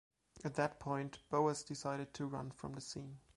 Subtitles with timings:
[0.43, 3.19] At that point, Boas decided to run from the scene.